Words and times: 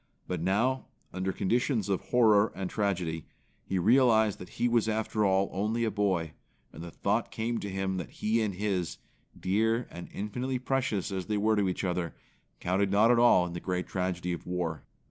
But 0.27 0.41
now, 0.41 0.87
under 1.13 1.31
conditions 1.31 1.87
of 1.87 2.01
horror 2.01 2.51
and 2.55 2.71
tragedy, 2.71 3.27
he 3.63 3.77
realized 3.77 4.39
that 4.39 4.49
he 4.57 4.67
was 4.67 4.89
after 4.89 5.23
all 5.23 5.47
only 5.53 5.83
a 5.83 5.91
boy; 5.91 6.33
and 6.73 6.81
the 6.83 6.89
thought 6.89 7.29
came 7.29 7.59
to 7.59 7.69
him 7.69 7.97
that 7.97 8.09
he 8.09 8.41
and 8.41 8.55
his, 8.55 8.97
dear 9.39 9.87
and 9.91 10.09
infinitely 10.11 10.57
precious 10.57 11.11
as 11.11 11.27
they 11.27 11.37
were 11.37 11.55
to 11.55 11.69
each 11.69 11.83
other, 11.83 12.15
counted 12.59 12.89
not 12.89 13.11
at 13.11 13.19
all 13.19 13.45
in 13.45 13.53
the 13.53 13.59
great 13.59 13.85
tragedy 13.85 14.33
of 14.33 14.47
war. 14.47 14.81